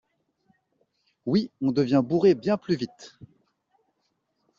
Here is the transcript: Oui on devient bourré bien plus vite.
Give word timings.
Oui 1.27 1.51
on 1.61 1.71
devient 1.71 2.01
bourré 2.03 2.33
bien 2.33 2.57
plus 2.57 2.75
vite. 2.75 3.19